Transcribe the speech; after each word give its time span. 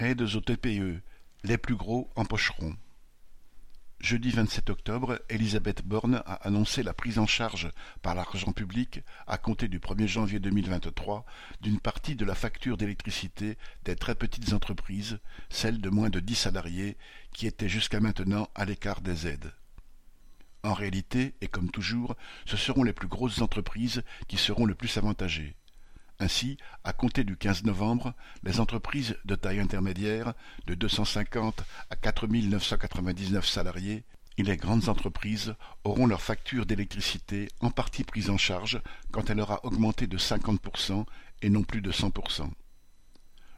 Aides 0.00 0.22
aux 0.22 0.40
TPE, 0.40 1.02
les 1.42 1.58
plus 1.58 1.74
gros 1.74 2.08
empocheront. 2.14 2.76
Jeudi 3.98 4.30
27 4.30 4.70
octobre, 4.70 5.20
Elisabeth 5.28 5.84
Borne 5.84 6.22
a 6.24 6.34
annoncé 6.46 6.84
la 6.84 6.94
prise 6.94 7.18
en 7.18 7.26
charge 7.26 7.68
par 8.00 8.14
l'argent 8.14 8.52
public, 8.52 9.00
à 9.26 9.38
compter 9.38 9.66
du 9.66 9.80
1er 9.80 10.06
janvier 10.06 10.38
2023, 10.38 11.26
d'une 11.62 11.80
partie 11.80 12.14
de 12.14 12.24
la 12.24 12.36
facture 12.36 12.76
d'électricité 12.76 13.58
des 13.84 13.96
très 13.96 14.14
petites 14.14 14.52
entreprises, 14.52 15.18
celles 15.50 15.80
de 15.80 15.90
moins 15.90 16.10
de 16.10 16.20
10 16.20 16.36
salariés, 16.36 16.96
qui 17.32 17.48
étaient 17.48 17.68
jusqu'à 17.68 17.98
maintenant 17.98 18.48
à 18.54 18.66
l'écart 18.66 19.00
des 19.00 19.26
aides. 19.26 19.52
En 20.62 20.74
réalité, 20.74 21.34
et 21.40 21.48
comme 21.48 21.72
toujours, 21.72 22.14
ce 22.46 22.56
seront 22.56 22.84
les 22.84 22.92
plus 22.92 23.08
grosses 23.08 23.40
entreprises 23.40 24.04
qui 24.28 24.36
seront 24.36 24.64
le 24.64 24.76
plus 24.76 24.96
avantagées. 24.96 25.57
Ainsi, 26.20 26.56
à 26.82 26.92
compter 26.92 27.22
du 27.22 27.36
15 27.36 27.62
novembre, 27.62 28.12
les 28.42 28.58
entreprises 28.58 29.16
de 29.24 29.36
taille 29.36 29.60
intermédiaire, 29.60 30.34
de 30.66 30.74
250 30.74 31.62
à 31.90 31.96
4 31.96 32.26
999 32.26 33.46
salariés, 33.46 34.04
et 34.36 34.42
les 34.42 34.56
grandes 34.56 34.88
entreprises 34.88 35.54
auront 35.84 36.06
leur 36.06 36.20
facture 36.20 36.66
d'électricité 36.66 37.48
en 37.60 37.70
partie 37.70 38.04
prise 38.04 38.30
en 38.30 38.36
charge 38.36 38.80
quand 39.12 39.30
elle 39.30 39.40
aura 39.40 39.64
augmenté 39.64 40.06
de 40.06 40.18
50% 40.18 41.04
et 41.42 41.50
non 41.50 41.62
plus 41.62 41.82
de 41.82 41.92
100%. 41.92 42.50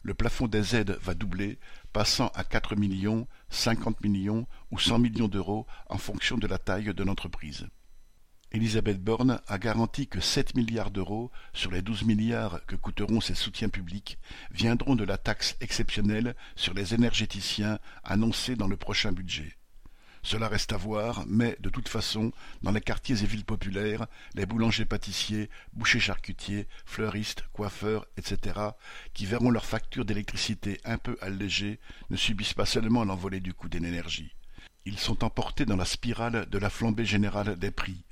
Le 0.02 0.14
plafond 0.14 0.46
des 0.46 0.76
aides 0.76 0.98
va 1.02 1.14
doubler, 1.14 1.58
passant 1.92 2.28
à 2.28 2.44
4 2.44 2.76
millions, 2.76 3.26
50 3.50 4.02
millions 4.02 4.46
ou 4.70 4.78
100 4.78 4.98
millions 4.98 5.28
d'euros 5.28 5.66
en 5.88 5.98
fonction 5.98 6.38
de 6.38 6.46
la 6.46 6.58
taille 6.58 6.94
de 6.94 7.04
l'entreprise. 7.04 7.68
Elisabeth 8.52 9.00
Borne 9.00 9.40
a 9.46 9.58
garanti 9.58 10.08
que 10.08 10.18
sept 10.18 10.56
milliards 10.56 10.90
d'euros 10.90 11.30
sur 11.52 11.70
les 11.70 11.82
douze 11.82 12.02
milliards 12.02 12.60
que 12.66 12.74
coûteront 12.74 13.20
ces 13.20 13.36
soutiens 13.36 13.68
publics 13.68 14.18
viendront 14.50 14.96
de 14.96 15.04
la 15.04 15.18
taxe 15.18 15.56
exceptionnelle 15.60 16.34
sur 16.56 16.74
les 16.74 16.92
énergéticiens 16.92 17.78
annoncée 18.02 18.56
dans 18.56 18.66
le 18.66 18.76
prochain 18.76 19.12
budget. 19.12 19.56
Cela 20.24 20.48
reste 20.48 20.72
à 20.72 20.76
voir, 20.76 21.24
mais 21.28 21.56
de 21.60 21.70
toute 21.70 21.88
façon, 21.88 22.32
dans 22.62 22.72
les 22.72 22.80
quartiers 22.80 23.22
et 23.22 23.26
villes 23.26 23.44
populaires, 23.44 24.06
les 24.34 24.46
boulangers-pâtissiers, 24.46 25.48
bouchers-charcutiers, 25.72 26.66
fleuristes, 26.84 27.44
coiffeurs, 27.52 28.04
etc., 28.16 28.58
qui 29.14 29.26
verront 29.26 29.50
leur 29.50 29.64
facture 29.64 30.04
d'électricité 30.04 30.80
un 30.84 30.98
peu 30.98 31.16
allégée, 31.20 31.78
ne 32.10 32.16
subissent 32.16 32.54
pas 32.54 32.66
seulement 32.66 33.04
l'envolée 33.04 33.40
du 33.40 33.54
coût 33.54 33.68
de 33.68 33.78
l'énergie. 33.78 34.34
Ils 34.86 34.98
sont 34.98 35.22
emportés 35.22 35.66
dans 35.66 35.76
la 35.76 35.84
spirale 35.84 36.46
de 36.50 36.58
la 36.58 36.68
flambée 36.68 37.04
générale 37.04 37.56
des 37.56 37.70
prix, 37.70 38.04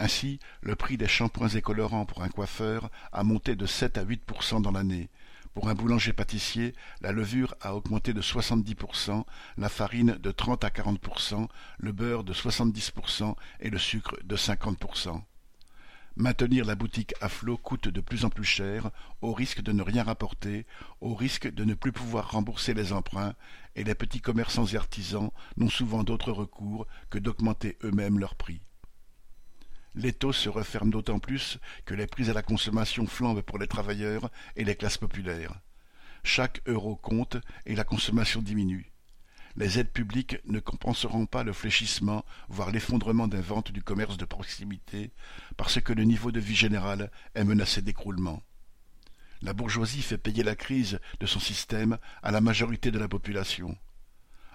ainsi, 0.00 0.40
le 0.62 0.76
prix 0.76 0.96
des 0.96 1.06
shampoings 1.06 1.50
et 1.50 1.60
colorants 1.60 2.06
pour 2.06 2.22
un 2.22 2.30
coiffeur 2.30 2.90
a 3.12 3.22
monté 3.22 3.54
de 3.54 3.66
sept 3.66 3.98
à 3.98 4.02
huit 4.02 4.24
pour 4.24 4.42
cent 4.42 4.58
dans 4.58 4.72
l'année. 4.72 5.10
Pour 5.52 5.68
un 5.68 5.74
boulanger-pâtissier, 5.74 6.74
la 7.02 7.12
levure 7.12 7.54
a 7.60 7.74
augmenté 7.74 8.14
de 8.14 8.22
70%, 8.22 9.24
la 9.58 9.68
farine 9.68 10.16
de 10.18 10.30
30 10.30 10.64
à 10.64 10.68
40%, 10.68 11.48
le 11.78 11.92
beurre 11.92 12.24
de 12.24 12.32
70% 12.32 13.34
et 13.60 13.68
le 13.68 13.76
sucre 13.76 14.16
de 14.24 14.36
50%. 14.36 15.20
Maintenir 16.16 16.64
la 16.64 16.76
boutique 16.76 17.14
à 17.20 17.28
flot 17.28 17.58
coûte 17.58 17.88
de 17.88 18.00
plus 18.00 18.24
en 18.24 18.30
plus 18.30 18.44
cher, 18.44 18.90
au 19.20 19.34
risque 19.34 19.60
de 19.60 19.72
ne 19.72 19.82
rien 19.82 20.02
rapporter, 20.02 20.64
au 21.02 21.14
risque 21.14 21.52
de 21.52 21.64
ne 21.64 21.74
plus 21.74 21.92
pouvoir 21.92 22.30
rembourser 22.30 22.72
les 22.72 22.94
emprunts, 22.94 23.34
et 23.76 23.84
les 23.84 23.94
petits 23.94 24.22
commerçants 24.22 24.66
et 24.66 24.76
artisans 24.76 25.30
n'ont 25.58 25.68
souvent 25.68 26.04
d'autre 26.04 26.32
recours 26.32 26.86
que 27.10 27.18
d'augmenter 27.18 27.76
eux-mêmes 27.84 28.18
leurs 28.18 28.34
prix. 28.34 28.62
L'étau 30.00 30.32
se 30.32 30.48
referme 30.48 30.90
d'autant 30.90 31.18
plus 31.18 31.58
que 31.84 31.92
les 31.92 32.06
prix 32.06 32.30
à 32.30 32.32
la 32.32 32.42
consommation 32.42 33.06
flambent 33.06 33.42
pour 33.42 33.58
les 33.58 33.66
travailleurs 33.66 34.30
et 34.56 34.64
les 34.64 34.74
classes 34.74 34.96
populaires. 34.96 35.60
Chaque 36.24 36.62
euro 36.64 36.96
compte 36.96 37.36
et 37.66 37.76
la 37.76 37.84
consommation 37.84 38.40
diminue. 38.40 38.90
Les 39.56 39.78
aides 39.78 39.92
publiques 39.92 40.38
ne 40.46 40.58
compenseront 40.58 41.26
pas 41.26 41.44
le 41.44 41.52
fléchissement, 41.52 42.24
voire 42.48 42.70
l'effondrement 42.70 43.28
des 43.28 43.42
ventes 43.42 43.72
du 43.72 43.82
commerce 43.82 44.16
de 44.16 44.24
proximité, 44.24 45.10
parce 45.58 45.82
que 45.82 45.92
le 45.92 46.04
niveau 46.04 46.32
de 46.32 46.40
vie 46.40 46.56
général 46.56 47.10
est 47.34 47.44
menacé 47.44 47.82
d'écroulement. 47.82 48.42
La 49.42 49.52
bourgeoisie 49.52 50.00
fait 50.00 50.16
payer 50.16 50.42
la 50.42 50.56
crise 50.56 50.98
de 51.18 51.26
son 51.26 51.40
système 51.40 51.98
à 52.22 52.30
la 52.30 52.40
majorité 52.40 52.90
de 52.90 52.98
la 52.98 53.08
population. 53.08 53.76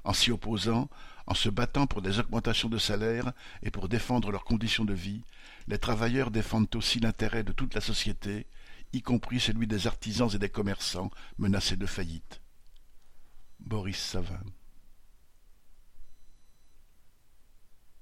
En 0.05 0.13
s'y 0.13 0.31
opposant, 0.31 0.87
en 1.25 1.33
se 1.33 1.49
battant 1.49 1.87
pour 1.87 2.03
des 2.03 2.19
augmentations 2.19 2.69
de 2.69 2.77
salaire 2.77 3.33
et 3.63 3.71
pour 3.71 3.89
défendre 3.89 4.31
leurs 4.31 4.43
conditions 4.43 4.85
de 4.85 4.93
vie, 4.93 5.23
les 5.67 5.79
travailleurs 5.79 6.29
défendent 6.29 6.73
aussi 6.75 6.99
l'intérêt 6.99 7.43
de 7.43 7.51
toute 7.51 7.73
la 7.73 7.81
société, 7.81 8.45
y 8.93 9.01
compris 9.01 9.39
celui 9.39 9.65
des 9.65 9.87
artisans 9.87 10.29
et 10.33 10.37
des 10.37 10.49
commerçants 10.49 11.09
menacés 11.39 11.75
de 11.75 11.87
faillite. 11.87 12.39
Boris 13.59 13.97
Savin 13.97 14.39